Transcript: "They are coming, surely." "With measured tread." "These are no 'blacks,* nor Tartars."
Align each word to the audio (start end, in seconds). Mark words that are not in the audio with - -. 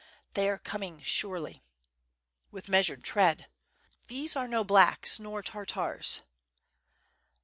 "They 0.33 0.49
are 0.49 0.57
coming, 0.57 0.99
surely." 1.01 1.61
"With 2.49 2.69
measured 2.69 3.03
tread." 3.03 3.45
"These 4.07 4.35
are 4.35 4.47
no 4.47 4.63
'blacks,* 4.63 5.19
nor 5.19 5.43
Tartars." 5.43 6.21